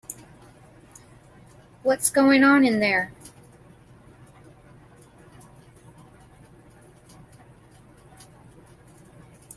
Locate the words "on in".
2.43-2.79